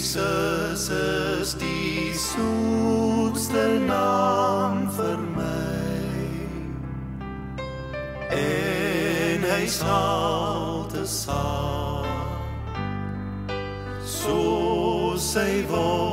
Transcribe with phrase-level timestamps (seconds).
[0.00, 6.30] Jesus is die soetste naam vir my.
[8.32, 12.08] En hy sal te saam.
[14.00, 16.09] So sy wondernaam.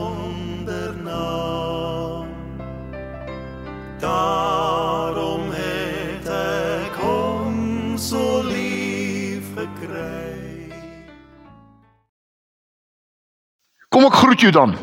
[14.38, 14.78] Groet jou dan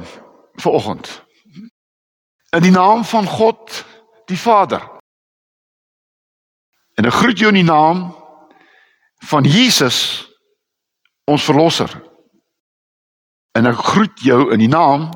[0.55, 1.23] vanoggend.
[2.51, 3.85] In die naam van God
[4.27, 4.83] die Vader.
[6.95, 8.15] En ek groet jou in die naam
[9.29, 10.27] van Jesus
[11.25, 11.91] ons verlosser.
[13.55, 15.11] En ek groet jou in die naam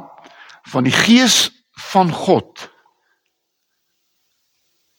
[0.70, 1.50] van die Gees
[1.90, 2.68] van God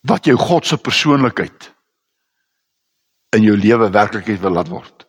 [0.03, 1.73] wat jou God se persoonlikheid
[3.35, 5.05] in jou lewe werklikheid wil laat word.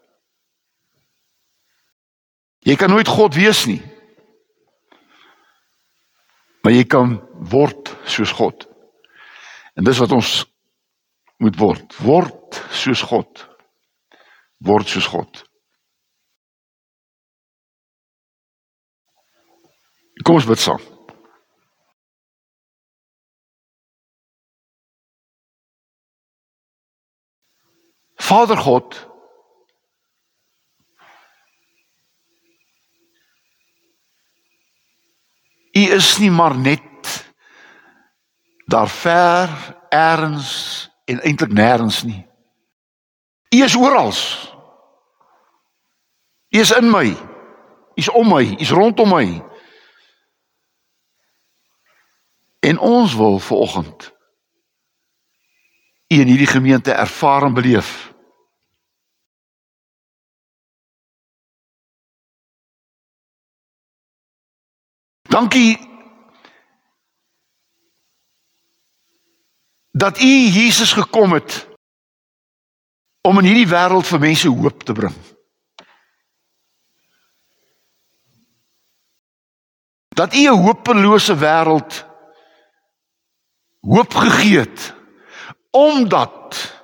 [2.62, 3.80] Jy kan nooit God wees nie.
[6.70, 7.16] Maar jy kan
[7.51, 8.63] word soos God.
[9.74, 10.29] En dis wat ons
[11.43, 11.96] moet word.
[12.07, 13.40] Word soos God.
[14.62, 15.40] Word soos God.
[20.23, 20.87] Kom ons bid saam.
[28.30, 28.95] Vader God,
[35.73, 37.32] U is nie maar net
[38.66, 39.49] daar ver
[39.88, 42.27] eers en eintlik nêrens nie.
[43.54, 44.12] U is oral.
[46.51, 47.10] U is in my.
[47.10, 47.18] U
[47.95, 49.43] is om my, u is rondom my.
[52.60, 54.12] En ons wil vanoggend
[56.10, 58.10] u in hierdie gemeente ervaar en beleef.
[65.31, 65.78] Dankie
[69.91, 71.69] dat u Jesus gekom het
[73.23, 75.15] om in hierdie wêreld vir mense hoop te bring.
[80.19, 82.05] Dat u 'n hopelose wêreld
[83.81, 84.95] hoop gegee het
[85.71, 86.75] omdat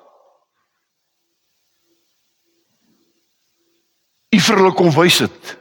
[4.31, 5.59] u vir hulle kom wys het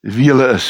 [0.00, 0.68] wie hulle is.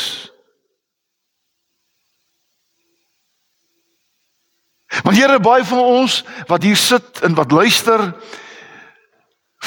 [5.02, 8.12] Want Here baie van ons wat hier sit en wat luister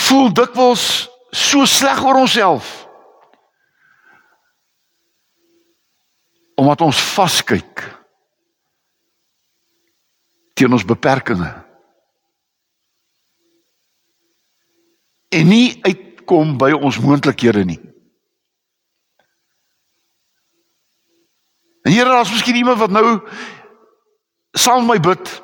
[0.07, 0.85] voel dikwels
[1.31, 2.87] so sleg oor onsself.
[6.55, 7.87] Omdat ons vaskyk
[10.53, 11.47] teen ons beperkings.
[15.31, 17.79] En nie uitkom by ons moontlikhede nie.
[21.81, 23.21] En Here, daar's miskien iemand wat nou
[24.51, 25.41] saam met my bid.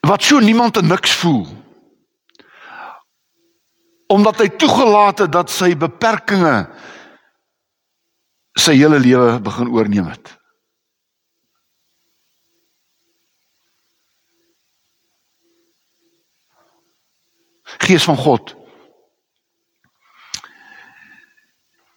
[0.00, 1.46] Wat so niemand te niks voel.
[4.06, 6.90] Omdat hy toegelaat het dat sy beperkings
[8.52, 10.34] sy hele lewe begin oorneem het.
[17.82, 18.52] Gees van God.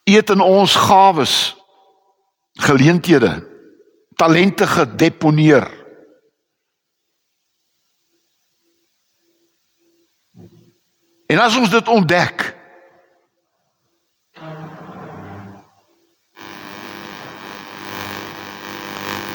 [0.06, 1.65] U het in ons gawes
[2.56, 3.54] geleenthede.
[4.16, 5.84] Talente gedeponeer.
[11.26, 12.54] En as ons dit ontdek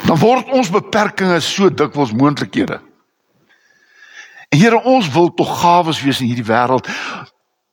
[0.07, 2.79] dan word ons beperkings so dikwels moontlikhede.
[4.49, 6.87] En Here ons wil tog gawes wees in hierdie wêreld.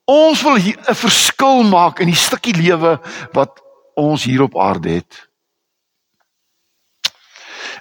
[0.04, 3.00] Ons wil 'n verskil maak in die stukkie lewe
[3.32, 3.62] wat
[3.94, 5.27] ons hier op aarde het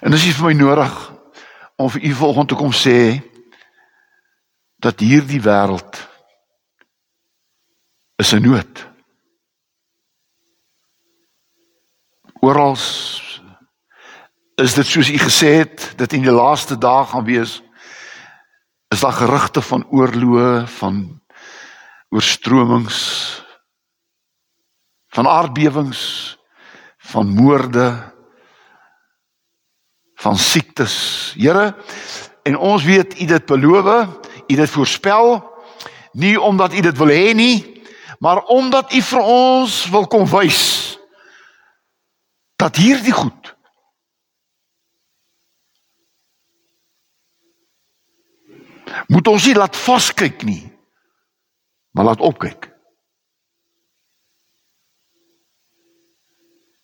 [0.00, 0.94] En dis vir my nodig
[1.78, 2.98] om vir u volgende te kom sê
[4.78, 5.98] dat hierdie wêreld
[8.18, 8.86] is 'n nood.
[12.40, 12.76] Oral
[14.58, 17.62] is dit soos u gesê het dat in die laaste dae gaan wees
[18.88, 21.22] is daar gerugte van oorloë, van
[22.08, 22.98] oorstromings,
[25.08, 26.38] van aardbewings,
[26.96, 28.14] van moorde,
[30.18, 30.96] van siektes.
[31.36, 31.74] Here,
[32.42, 34.08] en ons weet U dit beloof,
[34.46, 35.38] U dit voorspel,
[36.12, 37.82] nie omdat U dit wil hê nie,
[38.18, 40.98] maar omdat U vir ons wil kom wys
[42.58, 43.54] dat hierdie goed
[49.06, 50.64] moet ons nie laat vaskyk nie,
[51.94, 52.66] maar laat opkyk.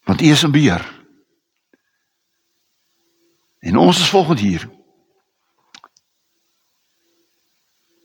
[0.05, 0.94] Want U is in beheer.
[3.65, 4.71] En ons is volgens hier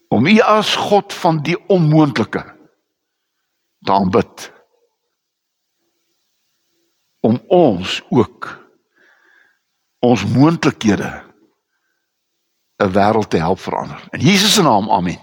[0.08, 2.44] om U as God van die onmoontlike
[3.80, 4.52] te aanbid.
[7.20, 8.48] Om ons ook
[10.00, 11.12] ons moontlikhede
[12.80, 14.08] 'n wêreld te help verander.
[14.10, 15.20] In Jesus se naam, amen.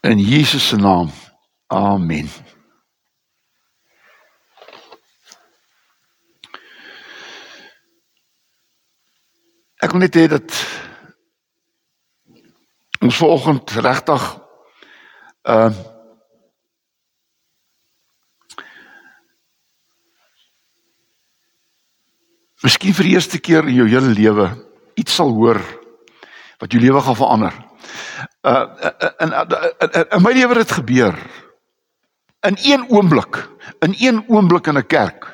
[0.00, 1.10] In Jesus se naam.
[1.66, 2.28] Amen.
[9.84, 10.54] Ek wil net hê dat
[13.04, 14.24] ons vanoggend regtig
[15.44, 15.68] uh
[22.64, 24.46] Miskien vir die eerste keer in jou hele lewe
[24.98, 25.60] iets sal hoor
[26.56, 27.58] wat jou lewe gaan verander.
[28.40, 28.64] Uh
[29.22, 31.18] in in my lewe het dit gebeur.
[32.48, 33.42] In een oomblik,
[33.84, 35.28] in een oomblik in 'n kerk.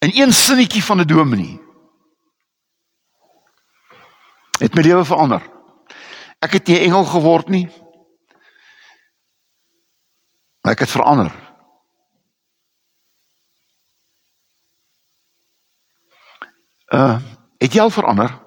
[0.00, 1.60] In een sinnetjie van 'n dominee
[4.62, 5.42] het my lewe verander.
[6.42, 7.66] Ek het nie engel geword nie.
[10.62, 11.32] Maar ek het verander.
[16.92, 17.18] Uh,
[17.58, 18.42] het jy al verander?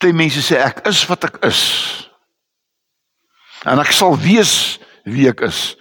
[0.00, 1.58] Party mense sê ek is wat ek is.
[3.68, 5.74] En ek sal wees wie ek is.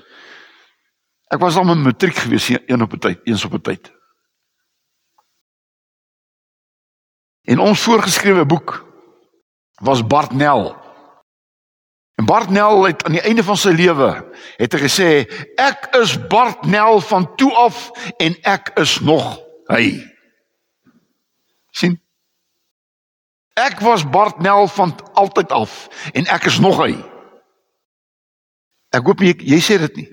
[1.31, 3.87] Ek was al met matriek gewees een op 'n tyd, eens op 'n tyd.
[7.49, 8.85] En ons voorgeskrewe boek
[9.81, 10.75] was Bart Nel.
[12.15, 14.11] En Bart Nel het aan die einde van sy lewe
[14.59, 15.09] het hy gesê
[15.57, 17.87] ek is Bart Nel van toe af
[18.21, 19.39] en ek is nog
[19.71, 19.97] hy.
[21.71, 21.97] sien?
[23.57, 26.93] Ek was Bart Nel van altyd af en ek is nog hy.
[28.93, 30.09] Ek hoop jy jy sê dit nie.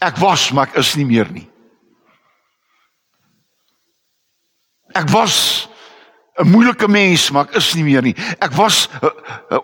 [0.00, 1.48] Ek was maar ek is nie meer nie.
[4.94, 5.68] Ek was
[6.38, 8.14] 'n moeilike mens, maar ek is nie meer nie.
[8.38, 9.60] Ek was 'n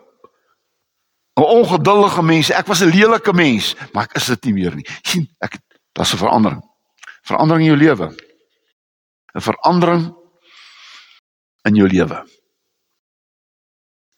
[1.40, 2.50] 'n ongeduldige mens.
[2.50, 4.86] Ek was 'n lelike mens, maar ek is dit nie meer nie.
[5.02, 5.58] sien, ek
[5.92, 6.62] daar's 'n verandering.
[7.22, 8.14] Verandering in jou lewe.
[9.34, 10.14] 'n Verandering
[11.62, 12.26] in jou lewe.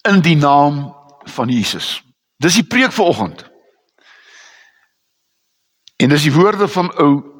[0.09, 2.03] In die naam van Jesus.
[2.37, 3.51] Dis die preek vanoggend.
[5.97, 7.31] En dis die woorde van ou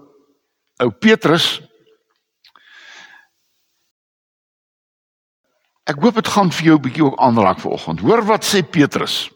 [0.77, 1.61] ou Petrus
[5.93, 8.01] Ek hoop dit gaan vir jou 'n bietjie ook aanraak vanoggend.
[8.01, 9.31] Hoor wat sê Petrus.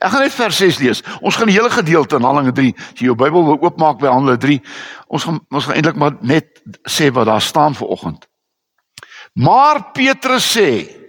[0.00, 1.02] Ek gaan net vers 6 lees.
[1.20, 4.06] Ons gaan die hele gedeelte in Handelinge 3, as jy jou Bybel wil oopmaak by
[4.06, 4.60] Handelinge 3,
[5.08, 8.28] ons gaan ons gaan eintlik maar net sê wat daar staan vanoggend.
[9.32, 11.00] Maar Petrus sê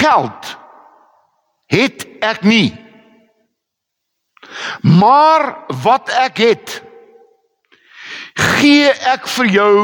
[0.00, 0.56] Geld
[1.66, 2.72] het ek nie.
[4.82, 6.80] Maar wat ek het,
[8.40, 9.76] gee ek vir jou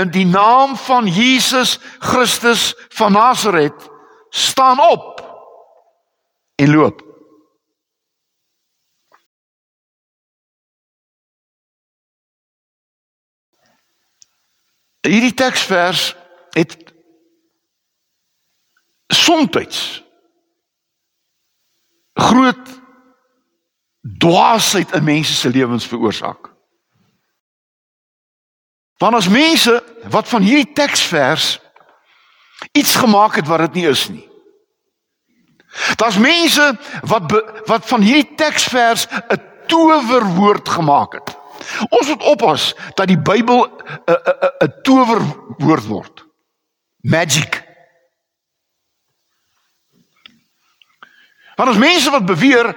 [0.00, 3.90] in die naam van Jesus Christus van Nasaret
[4.30, 5.22] staan op
[6.56, 7.02] en loop
[15.04, 16.14] Hierdie teksvers
[16.56, 16.78] het
[19.12, 20.04] soms
[22.14, 22.80] groot
[24.00, 26.53] dwaasheid in mense se lewens veroorsaak.
[29.04, 31.58] Want as mense wat van hierdie teksvers
[32.72, 34.24] iets gemaak het wat dit nie is nie.
[36.00, 36.70] Daar's mense
[37.02, 41.36] wat be, wat van hierdie teksvers 'n towerwoord gemaak het.
[41.88, 43.72] Ons moet oppas dat die Bybel 'n
[44.08, 46.24] 'n 'n towerwoord word.
[47.00, 47.62] Magic.
[51.56, 52.74] Want as mense wat beweer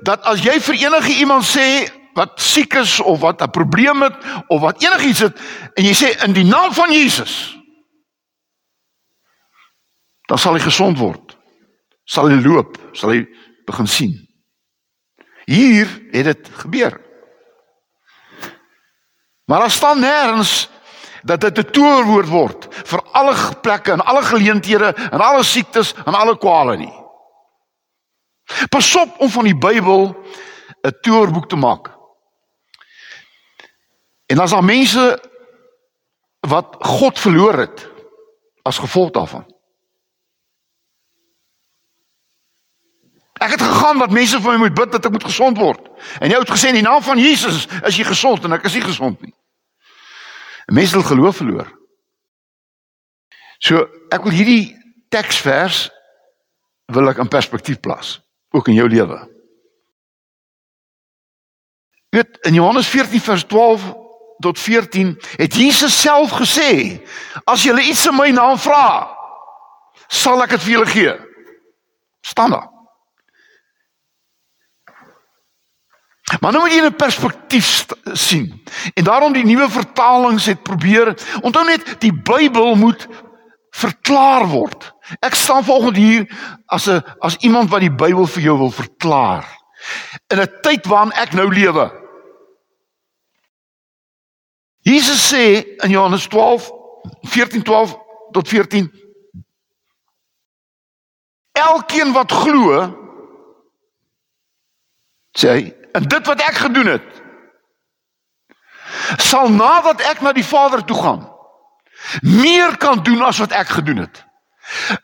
[0.00, 4.16] dat as jy vir enige iemand sê wat siek is of wat 'n probleem het
[4.48, 5.36] of wat enigiets het
[5.74, 7.56] en jy sê in die naam van Jesus
[10.26, 11.36] dan sal hy gesond word.
[12.06, 13.24] Sal hy loop, sal hy
[13.66, 14.14] begin sien.
[15.46, 16.98] Hier het dit gebeur.
[19.46, 20.66] Maar daar staan nêrens
[21.22, 26.14] dat dit 'n toorwoord word vir alle plekke en alle geleenthede en alle siektes en
[26.14, 26.94] alle kwale nie.
[28.70, 30.14] Pasop om van die Bybel
[30.82, 31.95] 'n toorboek te maak.
[34.26, 35.04] En as daar mense
[36.46, 37.86] wat God verloor het
[38.62, 39.46] as gevolg daarvan.
[43.32, 45.82] Ek het gegaan dat mense vir my moet bid dat ek moet gesond word.
[46.20, 48.78] En jy het gesê in die naam van Jesus is jy gesond en ek is
[48.78, 49.34] nie gesond nie.
[50.72, 51.68] Mense het geloof verloor.
[53.62, 54.74] So ek wil hierdie
[55.12, 55.86] teksvers
[56.92, 58.16] wil ek in perspektief plaas,
[58.54, 59.20] ook in jou lewe.
[62.14, 63.86] Weet in Johannes 14 vers 12
[64.40, 67.00] tot 14 het Jesus self gesê
[67.44, 69.08] as julle iets in my naam vra
[70.08, 71.14] sal ek dit vir julle gee.
[72.26, 72.70] staan daar.
[76.40, 78.62] Maar nou moet jy 'n perspektief sien.
[78.94, 83.06] En daarom die nuwe vertalings het probeer onthou net die Bybel moet
[83.70, 84.94] verklaar word.
[85.20, 86.26] Ek staan vanoggend hier
[86.66, 89.44] as 'n as iemand wat die Bybel vir jou wil verklaar.
[90.26, 92.05] In 'n tyd waarin ek nou lewe.
[94.86, 96.70] Jesus sê in Johannes 12
[97.32, 97.96] 14 12
[98.30, 98.86] tot 14
[101.52, 102.80] Elkeen wat glo
[105.36, 105.62] sê hy
[105.96, 107.22] en dit wat ek gedoen het
[109.22, 111.24] sal nadat ek na die Vader toe gaan
[112.22, 114.24] meer kan doen as wat ek gedoen het.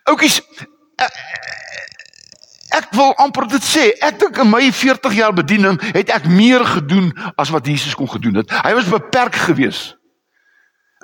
[0.02, 0.40] Oukies
[2.72, 6.64] ek wil amper dit sê, ek dink in my 40 jaar bediening het ek meer
[6.64, 8.50] gedoen as wat Jesus kon gedoen het.
[8.50, 9.96] Hy was beperk geweest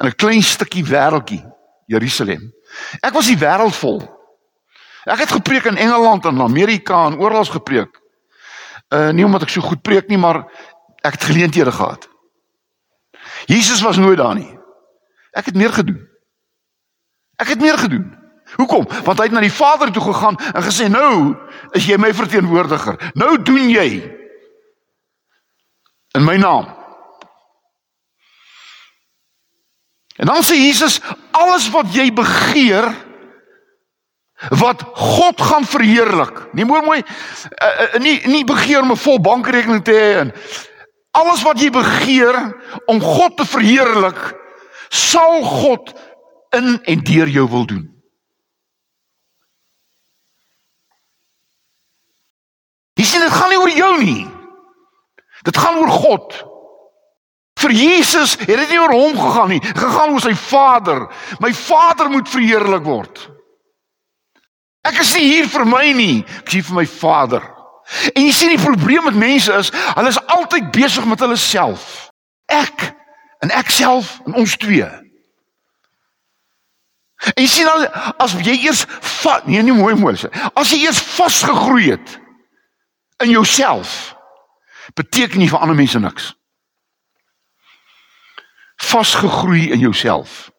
[0.00, 1.44] in 'n klein stukkie wêreldjie,
[1.86, 2.52] Jerusalem.
[3.02, 4.00] Ek was die wêreld vol.
[5.04, 8.00] Ek het gepreek in Engeland en Amerika en oral gepreek.
[8.88, 10.44] Uh nie omdat ek so goed preek nie, maar
[11.04, 12.08] ek het geleenthede gehad.
[13.46, 14.58] Jesus was nooit daar nie.
[15.32, 16.08] Ek het meer gedoen.
[17.36, 18.27] Ek het meer gedoen.
[18.56, 18.86] Hoekom?
[19.04, 21.36] Want hy het na die Vader toe gegaan en gesê: "Nou
[21.70, 23.12] is jy my verteenwoordiger.
[23.14, 23.88] Nou doen jy
[26.14, 26.76] in my naam."
[30.16, 31.00] En dan sê Jesus:
[31.30, 32.94] "Alles wat jy begeer,
[34.48, 36.46] wat God gaan verheerlik.
[36.52, 40.32] Nie mooi mooi uh, nie nie begeer om 'n vol bankrekening te hê en
[41.10, 42.36] alles wat jy begeer
[42.86, 44.34] om God te verheerlik,
[44.88, 45.92] sal God
[46.54, 47.97] in en deur jou wil doen.
[52.98, 54.24] Jy sien dit gaan nie oor jou nie.
[55.46, 56.38] Dit gaan oor God.
[57.58, 61.06] Vir Jesus het dit nie oor hom gegaan nie, gegaan oor sy Vader.
[61.42, 63.24] My Vader moet verheerlik word.
[64.86, 67.42] Ek is nie hier vir my nie, ek is hier vir my Vader.
[68.14, 72.08] En jy sien die probleem met mense is, hulle is altyd besig met hulle self.
[72.52, 72.90] Ek
[73.44, 74.86] en ek self en ons twee.
[77.34, 77.88] En jy sien al
[78.22, 78.84] as jy eers
[79.24, 80.30] vat, nee nie mooi mooi sê.
[80.54, 82.18] As jy eers vasgegroei het
[83.22, 84.16] in jouself,
[84.94, 86.32] beteken nie vir ander mense niks.
[88.76, 90.50] Vasgegroei in jouself.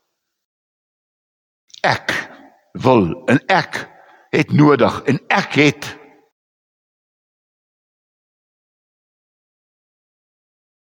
[1.82, 2.12] Ek
[2.72, 3.86] wil en ek
[4.36, 5.96] het nodig en ek het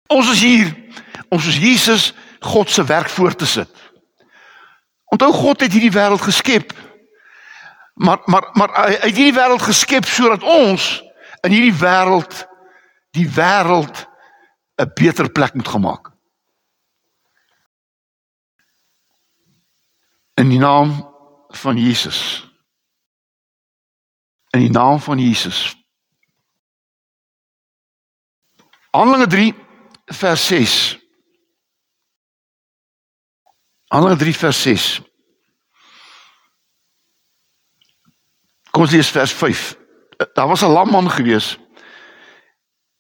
[0.08, 0.70] Ons is hier
[1.28, 3.72] ons is Jesus God se werk voor te sit.
[5.12, 6.72] Onthou God het hierdie wêreld geskep.
[7.94, 10.88] Maar maar maar hy het hierdie wêreld geskep sodat ons
[11.48, 12.44] in hierdie wêreld
[13.16, 14.06] die wêreld
[14.78, 16.12] 'n beter plek moet gemaak.
[20.38, 20.94] In die naam
[21.50, 22.48] van Jesus
[24.58, 25.76] in die naam van Jesus.
[28.90, 29.56] Handelinge 3
[30.06, 31.00] vers 6.
[33.88, 35.02] Handelinge 3 vers 6.
[38.72, 39.77] Kom ons lees vers 5.
[40.34, 41.58] Daar was 'n lam man gewees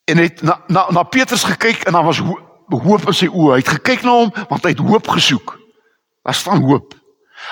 [0.08, 2.22] en het na na na Petrus gekyk en daar was
[2.68, 3.58] hoop in sy oë.
[3.58, 5.58] Hy het gekyk na hom want hy het hoop gesoek.
[6.24, 6.96] Daar staan hoop.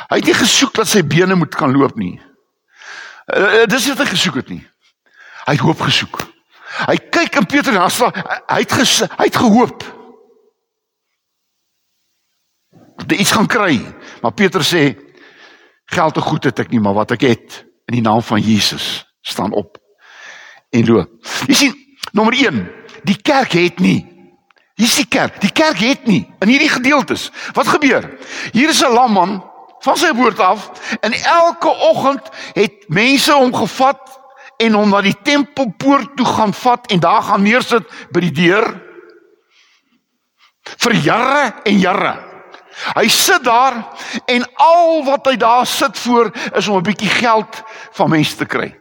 [0.08, 2.16] Hy het nie gesoek dat sy bene moet kan loop nie.
[3.26, 4.64] Uh, dis wat hy gesoek het nie.
[5.46, 6.22] Hy het hoop gesoek.
[6.86, 8.10] Hy kyk in Petrus en sê
[8.52, 9.84] hy het ges, hy het gehoop.
[13.04, 13.80] Dat iets gaan kry.
[14.22, 14.86] Maar Petrus sê
[15.92, 17.60] geld te goed het ek nie, maar wat ek het
[17.92, 19.78] in die naam van Jesus staan op
[20.70, 21.10] en loop.
[21.48, 21.78] Jy sien,
[22.12, 22.62] nommer 1,
[23.04, 24.16] die kerk het nie
[24.76, 25.40] Hier is die kerk.
[25.40, 27.30] Die kerk het nie in hierdie gedeeltes.
[27.56, 28.10] Wat gebeur?
[28.52, 29.44] Hier is 'n lam man
[29.80, 34.20] van sy woord af en elke oggend het mense hom gevat
[34.58, 38.82] en hom na die tempelpoort toe gaan vat en daar gaan neersit by die deur
[40.78, 42.16] vir jare en jare.
[42.96, 47.64] Hy sit daar en al wat hy daar sit voor is om 'n bietjie geld
[47.92, 48.76] van mense te kry.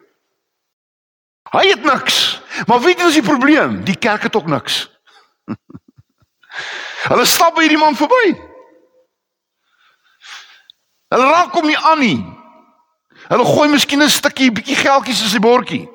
[1.54, 2.40] Hy het niks.
[2.66, 3.84] Maar weet jy wat is die probleem?
[3.86, 4.88] Die kerk het ook niks.
[7.10, 8.34] Hulle stap by hierdie man verby.
[11.14, 12.18] Hulle raak hom nie aan nie.
[13.28, 15.86] Hulle gooi miskien 'n stukkie bietjie geldjies in sy bordjie.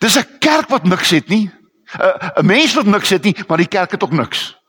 [0.00, 1.50] Dis 'n kerk wat niks het nie.
[1.96, 4.59] 'n 'n mens wat niks het nie, maar die kerk het ook niks.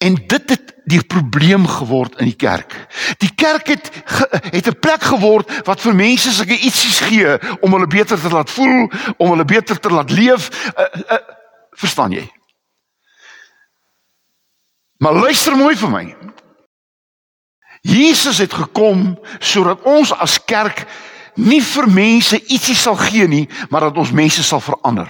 [0.00, 2.72] En dit het die probleem geword in die kerk.
[3.20, 7.72] Die kerk het ge, het 'n plek geword wat vir mense sulke ietsies gee om
[7.72, 10.72] hulle beter te laat voel, om hulle beter te laat leef.
[10.78, 11.18] Uh, uh,
[11.70, 12.30] verstaan jy?
[14.96, 16.16] Maar luister mooi vir my.
[17.80, 20.86] Jesus het gekom sodat ons as kerk
[21.34, 25.08] nie vir mense ietsie sal gee nie, maar dat ons mense sal verander.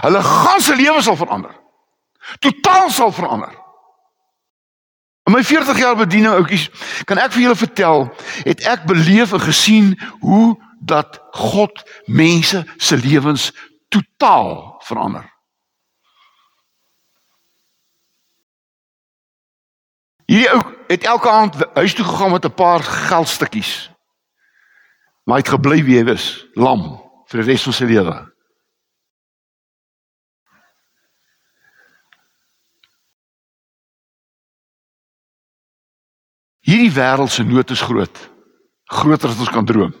[0.00, 1.54] Hulle ganse lewe sal verander.
[2.38, 3.63] Totaal sal verander.
[5.24, 6.68] In my 40 jaar bediening oudjies,
[7.08, 8.02] kan ek vir julle vertel,
[8.44, 10.52] het ek beleef en gesien hoe
[10.84, 13.48] dat God mense se lewens
[13.88, 15.24] totaal verander.
[20.28, 23.90] Hierdie ou het elke aand huis toe gegaan met 'n paar geldstukkies.
[25.24, 28.33] Maar hy het gebly wie hy was, lam vir die res van sy lewe.
[36.64, 38.18] Hierdie wêreld se nood is groot.
[38.84, 39.92] Groter as ons kan droom.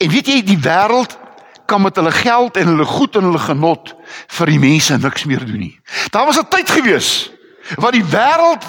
[0.00, 1.18] En weet jy die wêreld
[1.70, 3.92] kan met hulle geld en hulle goed en hulle genot
[4.38, 5.76] vir die mense niks meer doen nie.
[6.10, 7.30] Daar was 'n tyd gewees
[7.78, 8.64] wat die wêreld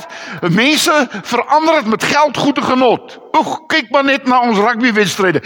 [0.53, 3.19] mense verander het met geld, goed en genot.
[3.37, 5.41] Oek, kyk maar net na ons rugbywedstryde.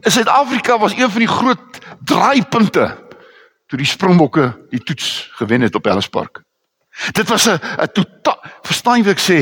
[0.00, 2.98] Suid-Afrika was een van die groot draaipunte
[3.66, 6.43] toe die Springbokke die toets gewen het op Ellis Park.
[7.12, 9.40] Dit was 'n 'n totaal verstaan jy wat ek sê?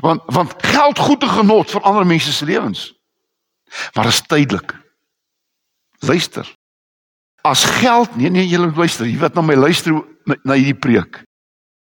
[0.00, 2.94] Want want geld goed en genot vir ander mense se lewens.
[3.94, 4.74] Maar is tydelik.
[5.98, 6.54] Luister.
[7.40, 9.92] As geld, nee nee, julle luister, jy wat na my luister
[10.42, 11.22] na hierdie preek.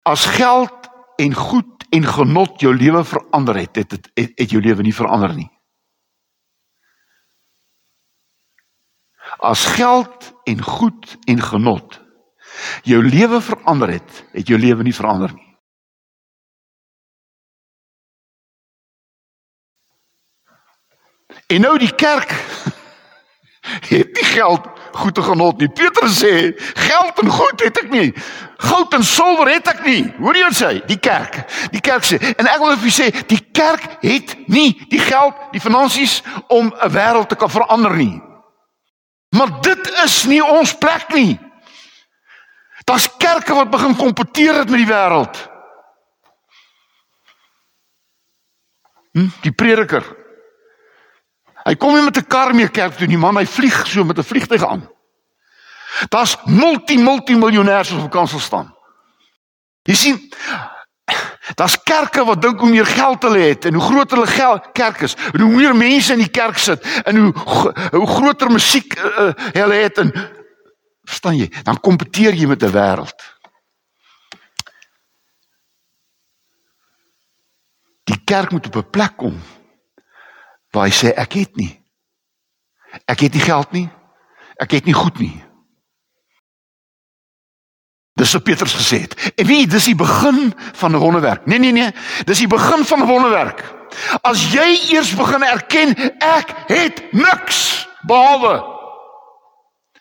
[0.03, 4.61] As geld en goed en genot jou lewe verander het, het dit het, het jou
[4.61, 5.49] lewe nie verander nie.
[9.39, 12.06] As geld en goed en genot
[12.83, 15.45] jou lewe verander het, het jou lewe nie verander nie.
[21.47, 22.31] En nou die kerk
[23.91, 24.67] het nie geld
[24.97, 25.69] goed te genot nie.
[25.69, 26.33] Petrus sê,
[26.73, 28.09] geld en goed het ek nie.
[28.57, 30.01] Goud en silwer het ek nie.
[30.17, 30.71] Hoor jy wat sê?
[30.89, 31.43] Die kerk.
[31.73, 35.37] Die kerk sê en ek wil vir julle sê, die kerk het nie die geld,
[35.53, 38.17] die finansies om 'n wêreld te kan verander nie.
[39.37, 41.37] Maar dit is nie ons plek nie.
[42.87, 45.39] Daar's kerke wat begin kompeteer het met die wêreld.
[49.11, 50.05] Hm, die prediker.
[51.67, 54.17] Hy kom nie met 'n kar meer kerk toe nie, man, hy vlieg so met
[54.17, 54.87] 'n vliegtyg aan.
[56.09, 58.75] Daar's multi multi miljonêers wat op sal staan.
[59.83, 60.33] Jy sien,
[61.55, 65.01] daar's kerke wat dink hoe meer geld hulle het en hoe groter hulle geld kerk
[65.01, 67.33] is, en hoe meer mense in die kerk sit en hoe
[67.91, 70.11] hoe groter musiek uh, hulle het en
[71.07, 71.47] Verstaan jy?
[71.63, 73.19] Dan kompeteer jy met 'n wêreld.
[78.03, 79.41] Die kerk moet op 'n plek kom
[80.71, 81.83] waar hy sê ek het nie.
[83.05, 83.89] Ek het nie geld nie.
[84.59, 85.43] Ek het nie goed nie.
[88.13, 89.33] Dis wat Petrus gesê het.
[89.35, 91.45] En wie, dis die begin van 'n wonderwerk.
[91.45, 91.91] Nee nee nee,
[92.25, 93.63] dis die begin van 'n wonderwerk.
[94.21, 98.76] As jy eers begin erken ek het niks behalwe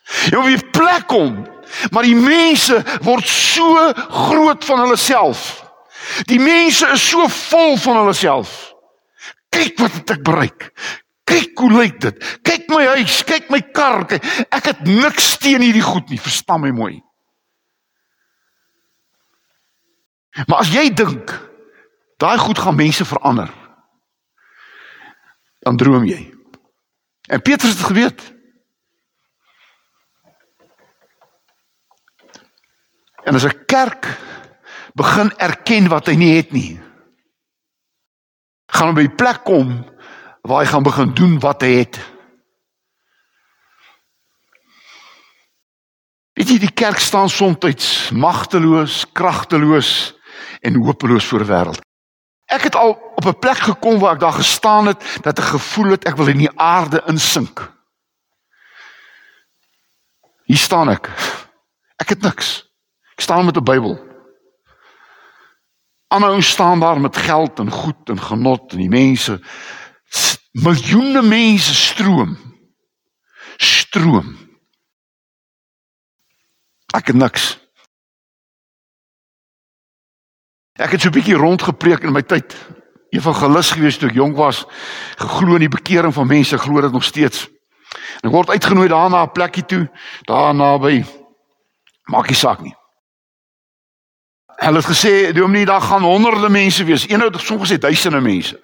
[0.07, 1.45] Jy moet weer plek kom.
[1.91, 5.49] Maar die mense word so groot van hulle self.
[6.29, 8.53] Die mense is so vol van hulle self.
[9.51, 10.69] Kyk wat het ek bereik.
[11.27, 12.23] Kyk hoe lyk dit.
[12.47, 14.05] Kyk my huis, kyk my kar.
[14.07, 16.95] Kyk, ek het niks teen hierdie goed nie, verstaan my mooi.
[20.45, 21.33] Maar as jy dink
[22.21, 23.49] daai goed gaan mense verander,
[25.65, 26.21] dan droom jy.
[27.27, 28.21] En Petrus het geweet.
[33.27, 34.17] En as 'n kerk
[34.93, 36.79] begin erken wat hy nie het nie,
[38.71, 39.83] gaan hy by 'n plek kom
[40.41, 41.99] waar hy gaan begin doen wat hy het.
[46.33, 50.15] Weet jy die kerk staan soms magteloos, kragteloos
[50.61, 51.81] en hopeloos voor die wêreld.
[52.45, 55.91] Ek het al op 'n plek gekom waar ek daar gestaan het dat ek gevoel
[55.91, 57.71] het ek wil in die aarde insink.
[60.45, 61.09] Hier staan ek.
[61.97, 62.66] Ek het niks.
[63.17, 63.97] Ek staan met 'n Bybel.
[66.07, 69.41] Ouens staan daar met geld en goed en genot en die mense
[70.57, 72.37] miljoene mense stroom.
[73.57, 74.35] Stroom.
[76.95, 77.57] Ek niks.
[80.77, 82.55] Ek het so 'n bietjie rondgepreek in my tyd.
[83.09, 84.65] Evangelis gewees toe ek jonk was,
[85.17, 87.47] geglo in die bekering van mense, glo dit nog steeds.
[88.21, 89.89] En ek word uitgenooi daarna 'n plekkie toe,
[90.25, 91.05] daar naby.
[92.03, 92.75] Maak nie saak nie.
[94.57, 97.07] Hulle het gesê dominee daar gaan honderde mense wees.
[97.07, 98.57] Eenheid soms sê duisende mense.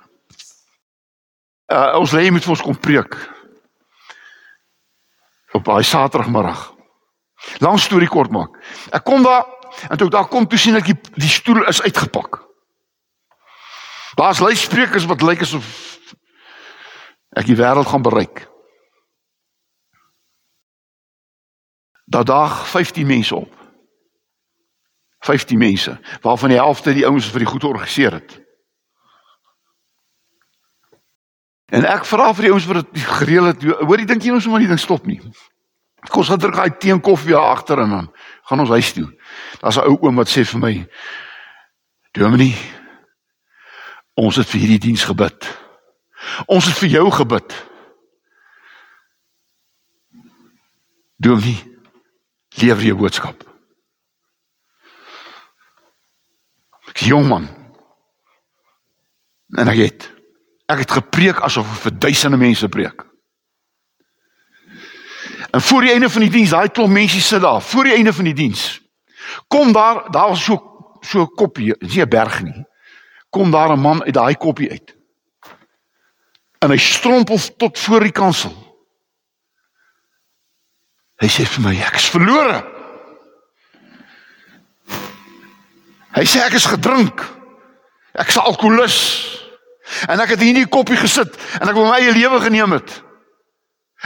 [1.73, 3.17] Uh ons lê moet vir ons kom preek.
[5.53, 6.73] Op daai Saterdagmiddag.
[7.61, 8.57] Lang storie kort maak.
[8.91, 9.45] Ek kom daar
[9.89, 12.41] en toe ek daar kom toe sien ek die, die stoel is uitgepak.
[14.17, 15.69] Daar's luidsprekers wat lyk asof
[17.33, 18.47] ek die wêreld gaan bereik.
[22.05, 23.62] Daar dag 15 mense op.
[25.23, 28.35] 15 mense, waarvan die helfte die ouens vir die goed georganiseer het.
[31.73, 34.45] En ek vra vir die ouens wat dit gereël het, hoor jy dink jy ons
[34.45, 35.21] moet maar nie ding stop nie.
[36.03, 38.09] Kom ons gaan druk daai tee en koffie daar agter en dan
[38.49, 39.07] gaan ons huis toe.
[39.61, 40.87] Daar's 'n ou oom wat sê vir my:
[42.11, 42.57] "Dominee,
[44.13, 45.47] ons het vir hierdie diens gebid.
[46.47, 47.55] Ons het vir jou gebid."
[51.17, 51.79] Dominee,
[52.59, 53.52] lewer jou boodskap.
[56.93, 57.47] Ek is jong man.
[59.57, 60.09] En ek het
[60.69, 63.01] ek het gepreek asof ek vir duisende mense preek.
[65.53, 68.13] En voor die einde van die diens, daai klomp mense sit daar, voor die einde
[68.13, 68.81] van die diens.
[69.47, 70.57] Kom daar, daar was so
[71.01, 72.65] so 'n koppie, nie 'n berg nie.
[73.29, 74.95] Kom daar 'n man uit daai koppie uit.
[76.59, 78.53] En hy strompel tot voor die kansel.
[81.15, 82.72] Hy sê vir my, ek is verlore.
[86.13, 87.21] Hy sê ek is gedrink.
[88.13, 88.99] Ek is alkolikus.
[90.07, 92.75] En ek het hier in die koppie gesit en ek wou my eie lewe geneem
[92.77, 92.91] het.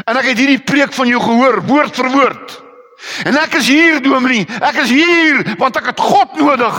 [0.05, 2.55] En ek het hierdie preek van jou gehoor, woord vir woord.
[3.29, 4.47] En ek is hier, Dominee.
[4.61, 6.77] Ek is hier want ek het God nodig.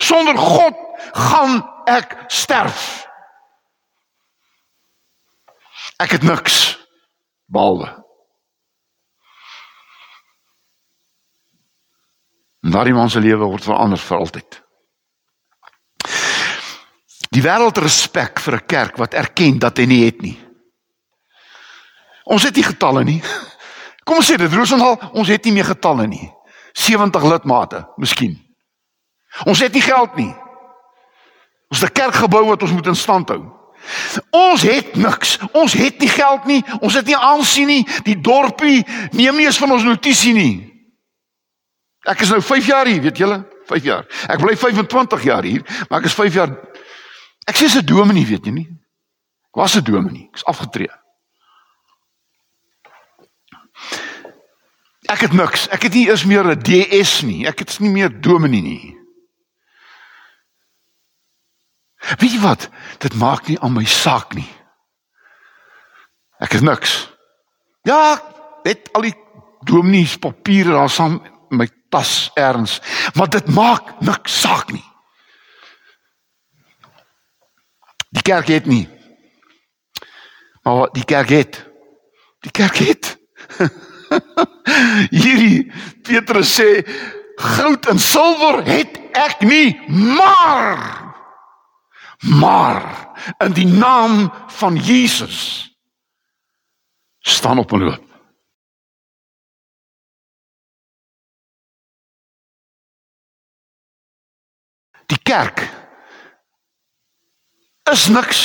[0.00, 0.78] Sonder God
[1.12, 3.04] gaan ek sterf.
[6.00, 6.78] Ek het niks
[7.52, 8.01] behalwe.
[12.62, 14.58] Daardie man se lewe word verander vir altyd.
[17.32, 20.38] Die wêreld respek vir 'n kerk wat erken dat hy nie het nie.
[22.24, 23.22] Ons het nie getalle nie.
[24.04, 26.30] Kom ons sê dit Rosendal, ons het nie meer getalle nie.
[26.72, 28.38] 70 lidmate, miskien.
[29.46, 30.34] Ons het nie geld nie.
[31.68, 33.42] Ons het 'n kerk gebou wat ons moet in stand hou.
[34.30, 35.38] Ons het niks.
[35.52, 36.64] Ons het nie geld nie.
[36.80, 37.86] Ons het nie aansien nie.
[38.04, 40.71] Die dorpie neem nie eens van ons notisie nie.
[42.02, 43.44] Ek is nou 5 jaar hier, weet julle?
[43.66, 44.06] 5 jaar.
[44.28, 46.50] Ek bly 25 jaar hier, maar ek is 5 jaar
[47.46, 48.68] Ek sê 'n dominee, weet jy nie?
[49.50, 50.28] Ek was 'n dominee.
[50.32, 50.90] Ek's afgetree.
[55.10, 55.68] Ek het niks.
[55.68, 57.46] Ek het nie eens meer 'n DS nie.
[57.46, 58.96] Ek het nie meer dominee nie.
[62.18, 62.70] Weet jy wat?
[62.98, 64.50] Dit maak nie aan my saak nie.
[66.38, 67.10] Ek het niks.
[67.82, 68.22] Ja,
[68.62, 69.14] het al die
[69.64, 72.80] dominees papiere daar saam my tas erns,
[73.14, 74.84] maar dit maak niks saak nie.
[78.12, 78.88] Die kerk het nie.
[80.62, 81.60] Maar die kerk het.
[82.40, 83.16] Die kerk het.
[85.22, 86.82] Hierdie Petrus sê
[87.42, 91.00] goud en silwer het ek nie, maar
[92.22, 92.84] maar
[93.42, 95.66] in die naam van Jesus
[97.18, 98.11] staan op en loop.
[105.32, 105.64] Kerk
[107.92, 108.40] is niks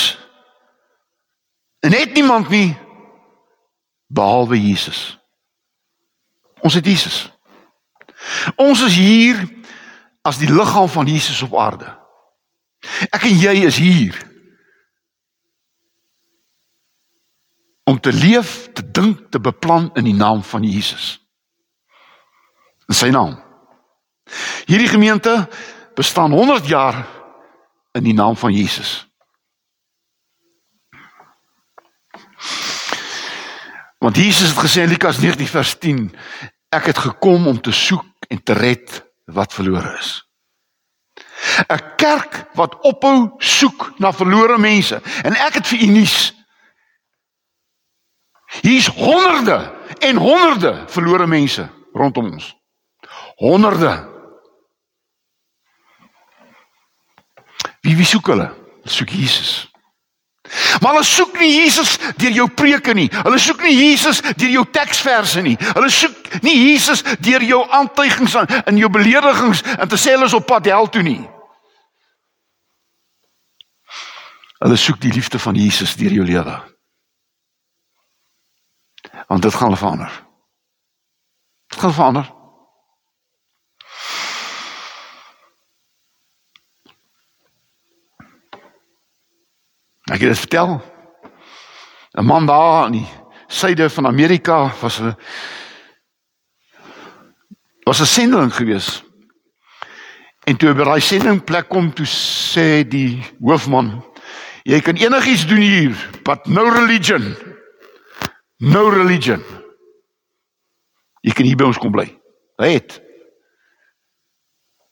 [1.79, 2.77] en het niemand nie
[4.07, 5.19] behalwe Jesus.
[6.63, 7.27] Ons het Jesus.
[8.55, 9.43] Ons is hier
[10.27, 11.91] as die liggaam van Jesus op aarde.
[13.11, 14.15] Ek en jy is hier
[17.87, 21.17] om te leef, te dink, te beplan in die naam van Jesus.
[22.87, 23.37] In sy naam.
[24.67, 25.45] Hierdie gemeente
[25.97, 27.05] bestaan 100 jaar
[27.91, 29.07] in die naam van Jesus.
[33.97, 36.03] Want Jesus het gesê in Lukas 19 vers 10,
[36.69, 40.21] ek het gekom om te soek en te red wat verlore is.
[41.65, 46.33] 'n Kerk wat ophou soek na verlore mense en ek het vir u nuus.
[48.61, 52.55] Hier's honderde en honderde verlore mense rondom ons.
[53.35, 54.16] Honderde.
[57.87, 58.51] Wie wie soek hulle?
[58.83, 59.69] Soek Jesus.
[60.81, 63.07] Maar hulle soek nie Jesus deur jou preke nie.
[63.15, 65.55] Hulle soek nie Jesus deur jou teksverse nie.
[65.59, 70.35] Hulle soek nie Jesus deur jou aantuigings en jou beledigings en te sê hulle is
[70.35, 71.21] op pad hel toe nie.
[74.59, 76.59] Hulle soek die liefde van Jesus deur jou lewe.
[79.31, 80.23] Want dit gaan verander.
[81.71, 82.36] Dit gaan verander.
[90.11, 90.81] Ek het dit vertel.
[92.17, 93.07] 'n Man daar in die
[93.47, 95.15] suide van Amerika was 'n
[97.83, 99.03] was 'n sendeling gewees.
[100.43, 104.03] En toe by daai sendingplek kom toe sê die hoofman,
[104.63, 107.35] jy kan enigiets doen hier, but no religion.
[108.57, 109.43] No religion.
[111.21, 112.19] Jy kan hier by ons kom bly.
[112.57, 113.01] Hy het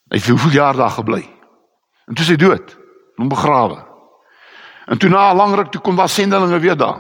[0.05, 1.23] Hy het hoeveel jaar daar gebly.
[2.05, 2.77] En toe is hy dood,
[3.15, 3.84] hom begrawe.
[4.85, 6.99] En toe na 'n lang ruk toe kom daar sendelinge weer daar.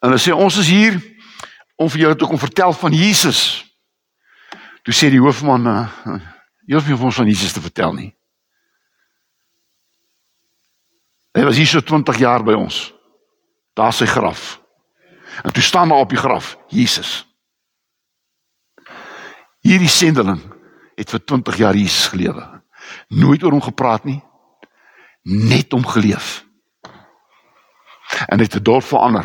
[0.00, 0.96] En hulle sê ons is hier
[1.76, 3.64] om vir julle te kom vertel van Jesus.
[4.82, 6.20] Toe sê die hoofman, uh,
[6.66, 8.16] jy hoef nie vir ons van Jesus te vertel nie.
[11.36, 12.92] Hy was hier so 20 jaar by ons.
[13.78, 14.60] Daar sy graf.
[15.44, 17.26] En toe staan daar op die graf Jesus.
[19.60, 20.40] Hierdie sendeling
[20.96, 22.42] het vir 20 jaar Jesus gelewe.
[23.08, 24.18] Nooit oor hom gepraat nie.
[25.22, 26.44] Net hom geleef.
[28.26, 29.24] En dit het dorp verander.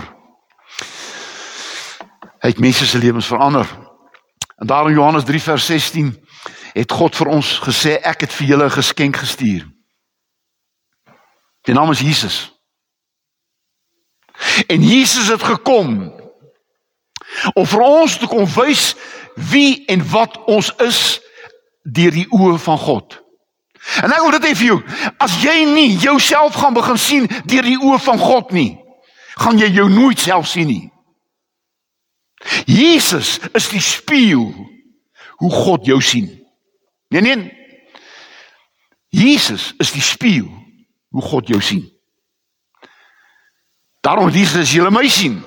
[2.39, 3.67] Hy het mense se lewens verander.
[4.55, 6.27] En daarom Johannes 3 vers 16
[6.73, 9.67] het God vir ons gesê ek het vir julle 'n geskenk gestuur.
[11.61, 12.53] Die naam is Jesus.
[14.67, 16.13] En Jesus het gekom
[17.53, 18.95] om vir ons te kom wys
[19.35, 21.21] wie en wat ons is
[21.83, 23.24] deur die oë van God.
[24.01, 24.79] En ek wil dit hê vir jou,
[25.21, 28.71] as jy nie jouself gaan begin sien deur die oë van God nie,
[29.37, 30.85] gaan jy jou nooit self sien nie.
[32.65, 34.49] Jesus is die spieël
[35.41, 36.27] hoe God jou sien.
[37.13, 37.51] Nee nee.
[39.15, 40.49] Jesus is die spieël
[41.13, 41.85] hoe God jou sien.
[44.05, 45.39] Daarom Jesus jy my sien,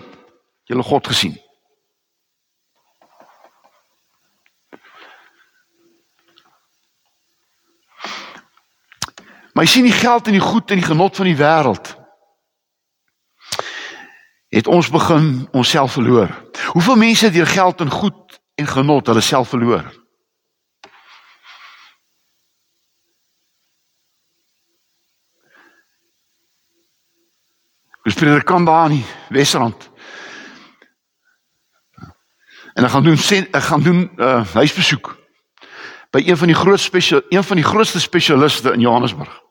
[0.66, 1.37] jy het God gesien.
[9.59, 11.88] Maar jy sien die geld en die goed en die genot van die wêreld
[14.55, 16.31] het ons begin onsself verloor.
[16.77, 19.83] Hoeveel mense deur geld en goed en genot hulle self verloor?
[28.07, 29.03] Ons spreek kan daar nie
[29.35, 29.90] Wesrand.
[32.79, 35.16] En ek gaan doen ek gaan doen uh, huisbesoek
[36.14, 39.47] by een van die groot spesial een van die grootste spesialiste in Johannesburg.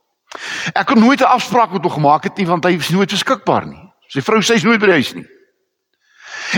[0.74, 3.66] Ek kon nooit 'n afspraak met hom gemaak het nie want hy is nooit beskikbaar
[3.66, 3.82] nie.
[4.08, 5.26] Sy vrou sê hy's nooit by die huis nie.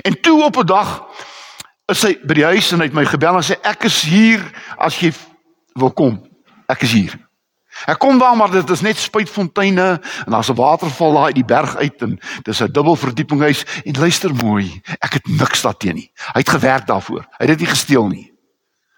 [0.03, 1.05] En toe op 'n dag
[1.87, 4.43] is sy by die huis en hy het my gebel en sê ek is hier
[4.77, 5.13] as jy
[5.75, 6.21] wil kom.
[6.69, 7.17] Ek is hier.
[7.87, 11.45] Ek kom daar maar dit is net spuitfonteine en daar's 'n waterval daar uit die
[11.45, 14.81] berg uit en dis 'n dubbelverdieping huis en luister mooi.
[14.99, 16.11] Ek het niks daarteen nie.
[16.33, 17.25] Hy het gewerk daarvoor.
[17.37, 18.33] Hy het dit nie gesteel nie.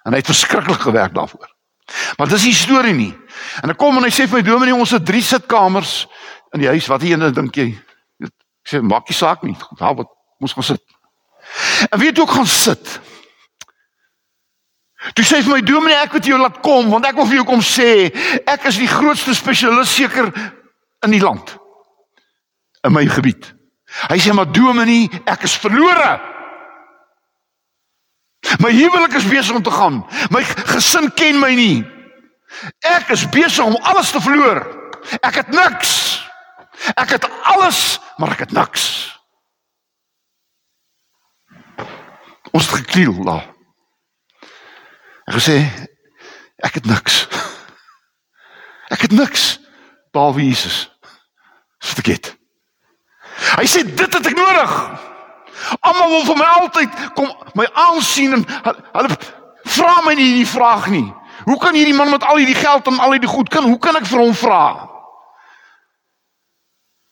[0.03, 1.55] En hy het verskriklik gewerk daarvoor.
[2.17, 3.13] Maar dis die storie nie.
[3.63, 6.05] En ek kom en hy sê vir my dominee ons het drie sitkamers
[6.55, 6.89] in die huis.
[6.91, 7.69] Wat ene dink jy?
[8.23, 9.55] Ek sê maak nie saak nie.
[9.79, 10.83] Waar wat moes gaan sit.
[11.89, 12.99] En wie het ook gaan sit?
[15.17, 17.47] Toe sê vir my dominee ek wil jou laat kom want ek wil vir jou
[17.49, 18.11] kom sê
[18.45, 21.55] ek is die grootste spesialis seker in die land
[22.85, 23.47] in my gebied.
[24.09, 26.11] Hy sê maar dominee ek is verlore.
[28.61, 30.01] My huwelik is besig om te gaan.
[30.33, 31.81] My gesin ken my nie.
[32.79, 34.61] Ek is besig om alles te verloor.
[35.21, 35.93] Ek het niks.
[36.95, 38.85] Ek het alles, maar ek het niks.
[42.51, 43.47] Ons het gekliel daar.
[45.29, 45.57] Ek gesê
[46.61, 47.25] ek het niks.
[48.93, 49.55] Ek het niks
[50.11, 50.89] behalwe Jesus.
[51.79, 52.33] Vergeet.
[53.55, 54.73] Hy sê dit het ek nodig.
[55.79, 59.17] Almal wil vir my altyd kom my aansien en hulle
[59.71, 61.07] vra my nie hierdie vraag nie.
[61.43, 63.95] Hoe kan hierdie man met al hierdie geld en al hierdie goed kan hoe kan
[63.95, 64.63] ek vir hom vra?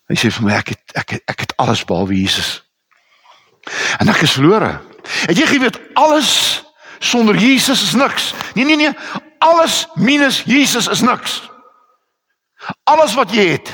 [0.09, 2.59] Hy sê vir my ek het ek het, ek het alles behalwe Jesus.
[4.01, 4.79] En ek is verlore.
[5.29, 6.31] Het jy geweet alles
[6.99, 8.33] sonder Jesus is niks?
[8.57, 8.93] Nee nee nee,
[9.39, 11.41] alles minus Jesus is niks.
[12.89, 13.69] Alles wat jy het,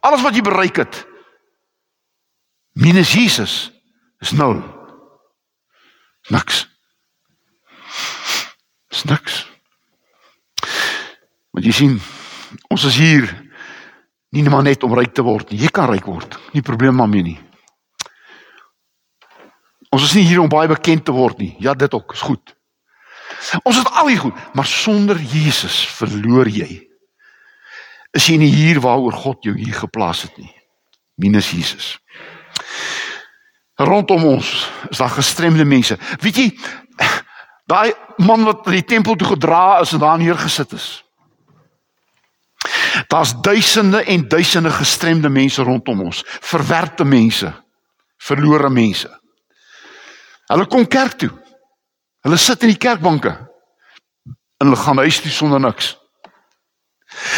[0.00, 1.06] alles wat jy bereik het
[2.72, 3.70] minus Jesus
[4.18, 4.62] is nul.
[6.28, 6.68] Niks.
[8.88, 9.49] Is niks.
[11.50, 11.96] Want jy sien,
[12.70, 13.28] ons is hier
[14.30, 15.60] nie net maar net om ryk te word nie.
[15.64, 16.36] Jy kan ryk word.
[16.54, 17.38] Nie probleem daarmee nie.
[19.90, 21.56] Ons is nie hier om baie bekend te word nie.
[21.58, 22.54] Ja, dit ook is goed.
[23.64, 26.68] Ons het al die goed, maar sonder Jesus verloor jy.
[28.14, 30.50] Is jy nie hier waaroor God jou hier geplaas het nie.
[31.20, 31.96] Minus Jesus
[33.84, 35.96] rondom ons is daar gestremde mense.
[36.20, 36.48] Weet jy,
[37.70, 40.88] daai man wat in die tempel toe gedra is en daar neergesit is.
[43.08, 47.52] Daar's duisende en duisende gestremde mense rondom ons, verwerpte mense,
[48.16, 49.10] verlore mense.
[50.50, 51.30] Hulle kom kerk toe.
[52.26, 53.32] Hulle sit in die kerkbanke.
[54.60, 55.94] En hulle gaan huis toe sonder niks.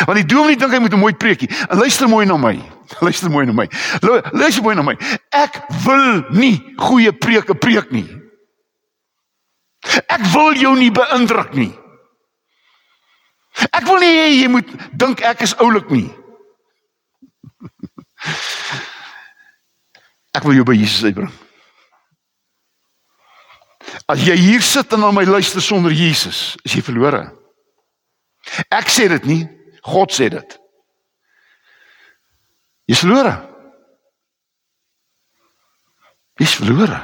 [0.04, 1.48] Want die dominee dink hy moet 'n mooi preekie.
[1.68, 2.56] En luister mooi na my.
[3.04, 3.68] Luister mooi na my.
[4.32, 4.96] Luister mooi na my.
[5.30, 8.08] Ek wil nie goeie preke preek nie.
[10.06, 11.72] Ek wil jou nie beïndruk nie.
[13.68, 16.08] Ek wil nie hê jy moet dink ek is oulik nie.
[20.32, 21.32] Ek wil jou by Jesus uitbring.
[24.08, 27.26] As jy hier sit en na my luister sonder Jesus, is jy verlore.
[28.72, 29.42] Ek sê dit nie,
[29.84, 30.58] God sê dit.
[32.90, 33.34] Jy's verlore.
[36.40, 37.00] Jy's verlore.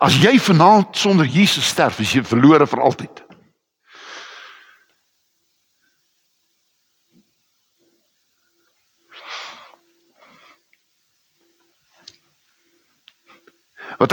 [0.00, 3.25] As jy vanaand sonder Jesus sterf, is jy verlore vir altyd.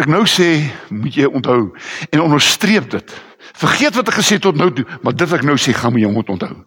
[0.04, 1.70] Wat ek nou sê, moet jy onthou
[2.12, 3.12] en onderstreep dit.
[3.56, 6.10] Vergeet wat ek gesê tot nou toe, maar dit wat ek nou sê, gaan jy
[6.12, 6.58] moet onthou.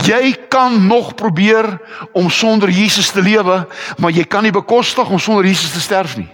[0.00, 1.68] Jy kan nog probeer
[2.16, 3.66] om sonder Jesus te lewe,
[4.00, 6.30] maar jy kan nie bekostig om sonder Jesus te sterf nie.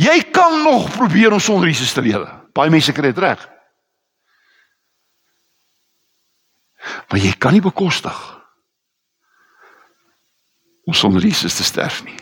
[0.00, 2.30] Jy kan nog probeer om sonder Jesus te lewe.
[2.56, 3.44] Baie mense kry dit reg.
[7.12, 8.16] Maar jy kan nie bekostig
[10.84, 12.18] om sonder Jesus te sterf nie.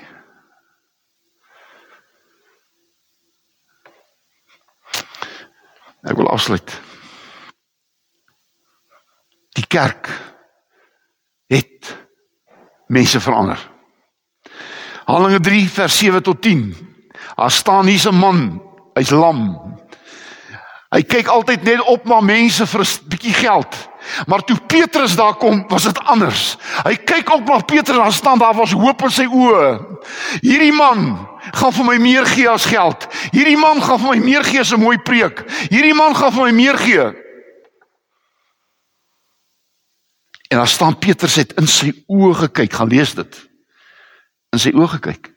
[6.03, 6.81] Ek wil afsluit.
[9.55, 10.09] Die kerk
[11.53, 11.93] het
[12.91, 13.61] mense verander.
[15.07, 16.73] Handelinge 3 vers 7 tot 10.
[17.37, 18.63] Daar staan hier 'n man,
[18.95, 19.72] hy's lam.
[20.93, 23.73] Hy kyk altyd net op na mense vir 'n bietjie geld.
[24.27, 26.57] Maar toe Petrus daar kom, was dit anders.
[26.85, 29.99] Hy kyk op na Petrus en daar staan daar was hoop in sy oë.
[30.41, 33.07] Hierdie man gaan vir my meer gee as geld.
[33.33, 35.45] Hierdie man gaan vir my meer gee as 'n mooi preek.
[35.71, 37.07] Hierdie man gaan vir my meer gee.
[40.49, 43.51] En daar staan Petrus het in sy oë gekyk, gaan lees dit.
[44.53, 45.33] In sy oë gekyk.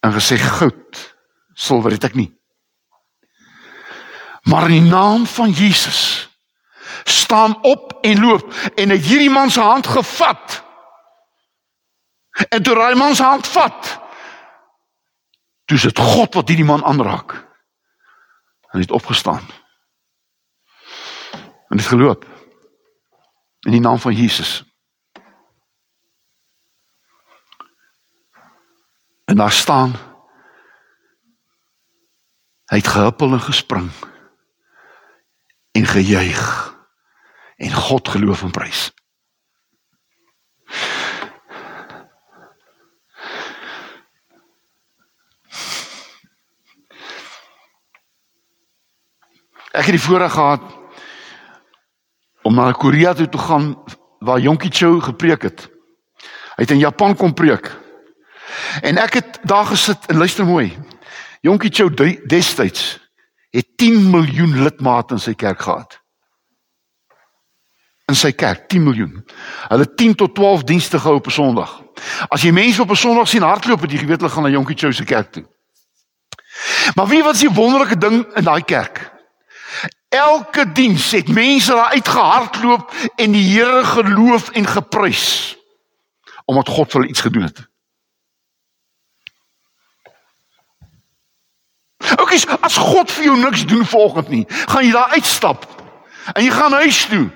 [0.00, 1.16] En gesê goud,
[1.54, 2.39] silwer het ek nie.
[4.42, 6.28] Maar in die naam van Jesus
[7.04, 10.64] staan op en loop en het hierdie man se hand gevat.
[12.48, 14.00] En toe raai man se hand vat.
[15.64, 17.32] Toe is dit God wat hierdie man aanraak.
[18.70, 19.46] En hy het opgestaan.
[21.68, 22.26] En het geloop.
[23.60, 24.64] In die naam van Jesus.
[29.24, 29.92] En daar staan
[32.70, 33.90] hy het gehuppel en gespring
[35.72, 36.74] en gejuig
[37.56, 38.90] en God geloof en prys.
[49.70, 50.62] Ek het die voorreg gehad
[52.42, 53.76] om na Korea toe te gaan
[54.18, 55.68] waar Jonkie Cho gepreek het.
[56.56, 57.70] Hy het in Japan kom preek.
[58.82, 60.76] En ek het daar gesit en luister mooi.
[61.40, 61.88] Jonkie Cho
[62.26, 62.99] destyds
[63.50, 65.98] het 10 miljoen lidmate in sy kerk gehad.
[68.10, 69.20] In sy kerk 10 miljoen.
[69.68, 71.82] Hulle 10 tot 12 dienste gehou op 'n Sondag.
[72.28, 74.76] As jy mense op 'n Sondag sien hardloop, het jy geweet hulle gaan na Jonkie
[74.76, 75.46] Chou se kerk toe.
[76.94, 79.12] Maar wie wat is die wonderlike ding in daai kerk?
[80.08, 85.56] Elke diens het mense daar uitgehardloop en die Here geloof en geprys
[86.44, 87.69] omdat God vir hulle iets gedoen het.
[92.16, 95.66] Ook is as God vir jou niks doen vanoggend nie, gaan jy daar uitstap.
[96.32, 97.26] En jy gaan huis toe.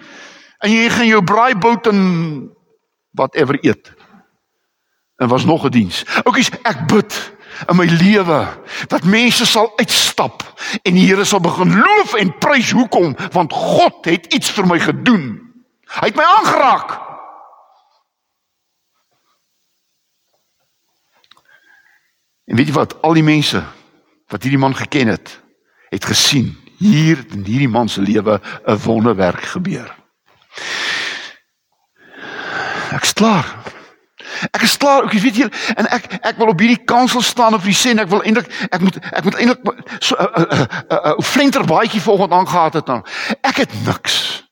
[0.59, 2.01] En jy gaan jou braaibout en
[3.11, 3.93] whatever eet.
[5.17, 6.05] En was nog 'n diens.
[6.23, 7.33] Ook is ek bid
[7.69, 8.49] in my lewe
[8.87, 10.43] dat mense sal uitstap
[10.83, 14.79] en die Here sal begin loof en prys hoekom want God het iets vir my
[14.79, 15.55] gedoen.
[16.01, 17.01] Hy het my aangeraak.
[22.45, 23.63] En weet jy wat al die mense
[24.29, 25.41] wat hierdie man geken het,
[25.91, 29.95] het gesien hier in hierdie man se lewe 'n wonderwerk gebeur.
[32.93, 33.63] Ek's klaar.
[34.53, 37.65] Ek is klaar, ek weet jy en ek ek wil op hierdie kansel staan of
[37.65, 39.61] jy sê ek wil eintlik ek moet ek moet eintlik
[40.01, 43.05] so 'n 'n 'n 'n flenterbaadjie volgens aangehad het dan.
[43.43, 44.45] Ek het niks.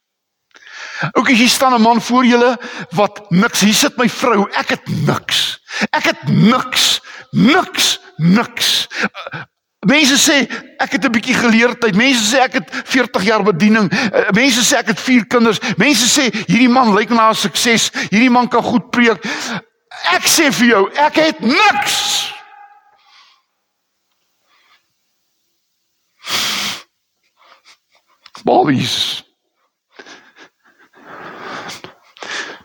[1.12, 2.58] Ook jy staan 'n man voor julle
[2.90, 5.60] wat niks, hier sit my vrou, ek het niks.
[5.90, 7.00] Ek het niks.
[7.32, 8.88] Niks, niks.
[9.86, 10.46] Mense sê
[10.78, 11.94] ek het 'n bietjie geleerdheid.
[11.94, 13.90] Mense sê ek het 40 jaar bediening.
[13.90, 15.58] Eh, Mense sê ek het 4 kinders.
[15.76, 17.90] Mense sê hierdie man lyk na 'n sukses.
[18.10, 19.18] Hierdie man kan goed preek.
[20.12, 22.30] Ek sê vir jou, ek het niks.
[28.44, 29.24] Behalwe Jesus.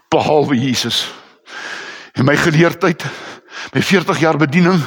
[0.09, 1.13] Behalwe Jesus.
[2.13, 3.03] En my geleerdheid,
[3.73, 4.81] my 40 jaar bediening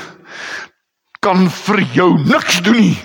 [1.30, 2.98] kan vir jou niks doen nie.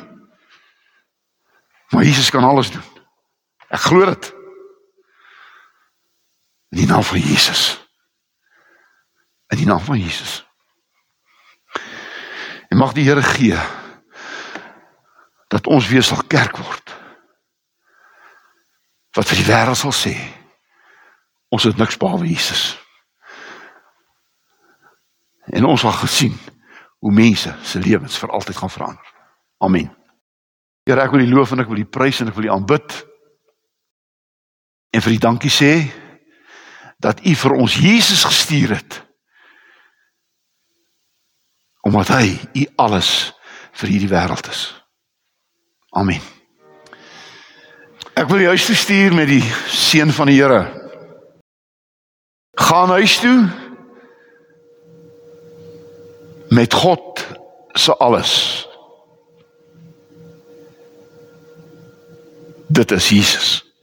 [1.93, 2.85] Maar Jesus kan alles doen.
[3.69, 4.31] Ek glo dit.
[6.73, 7.75] In die naam van Jesus.
[9.53, 10.41] In die naam van Jesus.
[12.73, 13.59] En mag die Here gee
[15.53, 16.95] dat ons weer sal kerk word.
[19.15, 20.15] Wat vir die wêreld sal sê
[21.53, 22.73] ons het niks behalwe Jesus.
[25.53, 26.33] En ons sal gesien
[27.05, 29.13] hoe mense se lewens vir altyd gaan verander.
[29.61, 29.91] Amen.
[30.89, 32.95] Here, ek wil U loof en ek wil U prys en ek wil U aanbid.
[34.89, 35.69] En vir U dankie sê
[36.97, 38.97] dat U vir ons Jesus gestuur het.
[41.85, 43.11] Omdat hy U alles
[43.77, 44.63] vir hierdie wêreld is.
[45.93, 46.25] Amen.
[48.17, 50.63] Ek wil jou huis toe stuur met die seën van die Here.
[52.57, 53.64] Gaan huis toe
[56.55, 57.27] met God
[57.71, 58.67] se alles.
[62.67, 63.73] Dit is Jesus.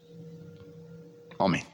[1.37, 1.72] Amen.